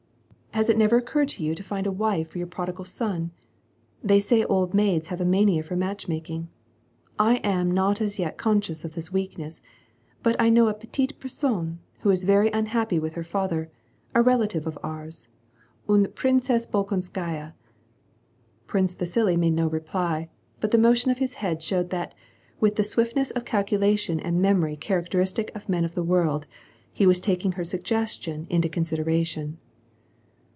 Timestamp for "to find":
1.55-1.87